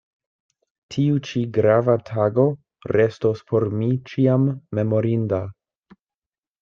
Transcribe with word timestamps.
Tiu 0.93 1.19
ĉi 1.27 1.41
grava 1.57 1.97
tago 2.09 2.45
restos 2.97 3.45
por 3.53 3.67
mi 3.83 3.91
ĉiam 4.13 4.49
memorinda. 4.81 5.43